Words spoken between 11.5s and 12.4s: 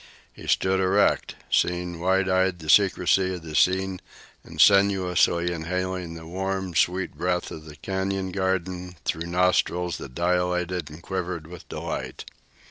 delight.